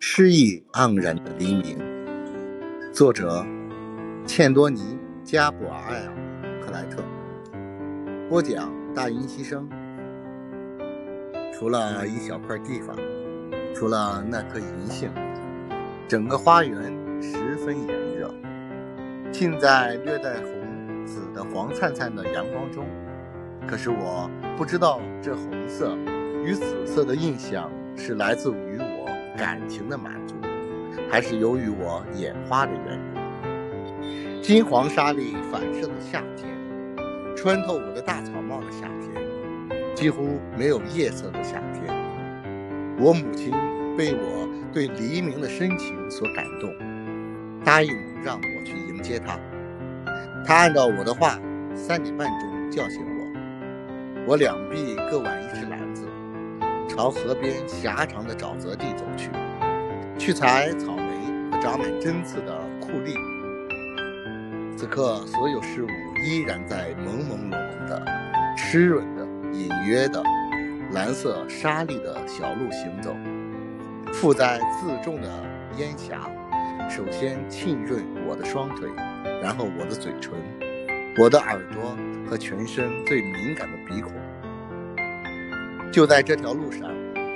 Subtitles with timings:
[0.00, 1.78] 诗意盎然的黎明。
[2.92, 3.44] 作者：
[4.26, 4.80] 茜多尼·
[5.22, 6.12] 加布埃尔·
[6.64, 7.02] 克莱特。
[8.28, 9.68] 播讲：大音希声。
[11.52, 12.96] 除了一小块地方，
[13.74, 15.10] 除了那棵银杏，
[16.08, 16.92] 整个花园
[17.22, 18.34] 十分炎热，
[19.30, 22.84] 浸在略带红紫的黄灿灿的阳光中。
[23.66, 25.96] 可是我不知道，这红色
[26.44, 30.36] 与紫色的印象是来自于我感情的满足，
[31.10, 34.42] 还是由于我眼花的缘故？
[34.42, 36.48] 金黄沙粒反射的夏天，
[37.36, 39.10] 穿透我的大草帽的夏天，
[39.94, 41.92] 几乎没有夜色的夏天。
[42.98, 43.50] 我母亲
[43.96, 46.72] 被我对黎明的深情所感动，
[47.64, 47.92] 答应
[48.22, 49.38] 让我去迎接她。
[50.46, 51.40] 她按照我的话，
[51.74, 54.24] 三点半钟叫醒我。
[54.28, 56.03] 我两臂各挽一只篮子，
[56.88, 59.30] 朝河边狭长的沼泽地走去，
[60.18, 63.14] 去采草莓和长满针刺的库利。
[64.76, 65.88] 此刻，所有事物
[66.24, 68.04] 依然在朦朦胧胧的、
[68.56, 70.22] 湿润的、隐约的
[70.92, 73.14] 蓝色沙砾的小路行走，
[74.12, 75.28] 附在自重的
[75.78, 76.30] 烟霞，
[76.88, 78.88] 首先浸润我的双腿，
[79.42, 80.32] 然后我的嘴唇，
[81.18, 81.96] 我的耳朵。
[82.26, 84.10] 和全身最敏感的鼻孔，
[85.94, 86.80] 就在这条路上，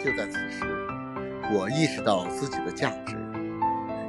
[0.01, 0.65] 就在此时，
[1.55, 3.17] 我意识到自己的价值，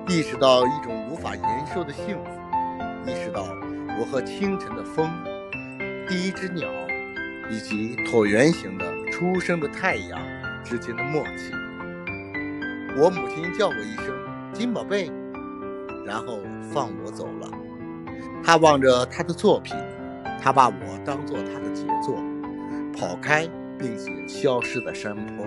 [0.08, 2.32] 意识到一种无法言说的幸福，
[3.06, 3.44] 意识到
[4.00, 5.08] 我和清晨的风、
[6.08, 6.68] 第一只鸟
[7.52, 10.20] 以及椭圆形的初升的太阳
[10.64, 11.54] 之间的默契。
[12.98, 14.08] 我母亲叫我一声
[14.52, 15.12] “金宝贝”，
[16.08, 16.40] 然后
[16.74, 17.48] 放我走了。
[18.44, 19.78] 她望着她的作品。
[20.42, 22.16] 他把我当做他的杰作，
[22.98, 23.46] 跑开
[23.80, 25.46] 并且消失在山坡。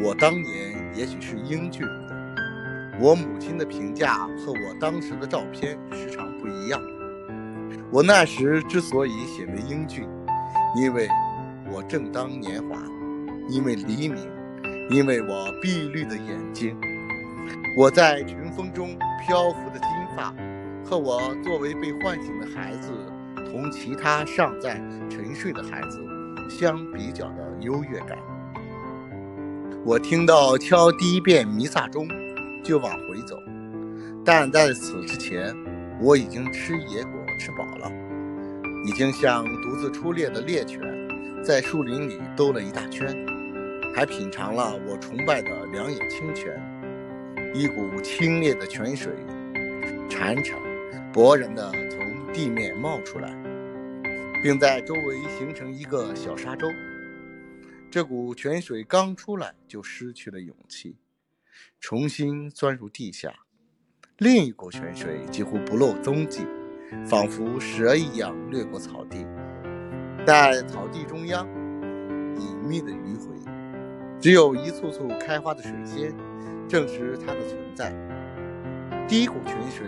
[0.00, 6.80] 我当年也许是英俊的，我母亲的评价和我当时的照片时常不一样。
[7.90, 10.08] 我那时之所以显得英俊，
[10.76, 11.08] 因为
[11.70, 12.78] 我正当年华，
[13.48, 14.16] 因为黎明，
[14.90, 16.76] 因为我碧绿的眼睛，
[17.76, 20.32] 我在群峰中漂浮的金发，
[20.84, 22.92] 和我作为被唤醒的孩子。
[23.50, 24.74] 同其他尚在
[25.08, 26.04] 沉睡的孩子
[26.48, 28.18] 相比较的优越感。
[29.84, 32.08] 我听到敲第一遍弥撒钟，
[32.62, 33.38] 就往回走，
[34.24, 35.54] 但在此之前，
[36.00, 37.90] 我已经吃野果吃饱了，
[38.86, 40.80] 已经像独自出猎的猎犬，
[41.42, 43.14] 在树林里兜了一大圈，
[43.94, 46.52] 还品尝了我崇拜的两眼清泉，
[47.54, 49.12] 一股清冽的泉水，
[50.10, 50.54] 潺潺、
[51.12, 53.34] 勃然的从地面冒出来。
[54.42, 56.68] 并在周围形成一个小沙洲。
[57.90, 60.96] 这股泉水刚出来就失去了勇气，
[61.80, 63.32] 重新钻入地下。
[64.18, 66.46] 另一股泉水几乎不露踪迹，
[67.06, 69.26] 仿佛蛇一样掠过草地，
[70.26, 71.46] 在草地中央
[72.38, 73.34] 隐秘的迂回，
[74.20, 76.14] 只有一簇簇开花的水仙
[76.68, 77.92] 证实它的存在。
[79.08, 79.86] 第一股泉水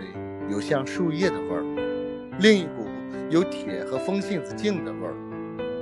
[0.49, 2.80] 有像树叶的味儿，另一股。
[3.29, 5.13] 有铁和风信子茎的味儿。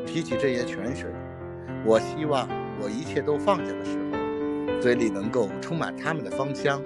[0.05, 1.09] 提起这些泉水，
[1.85, 2.47] 我希望
[2.81, 6.81] 我一切都放下的时候，嘴里能够充满它们的芳香，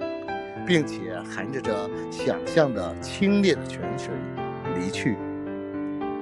[0.66, 4.12] 并且含着这想象的清冽的泉水
[4.78, 5.16] 离去。